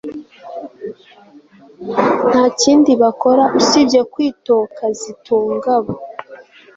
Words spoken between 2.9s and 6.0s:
bakora usibye kwitokazitungaba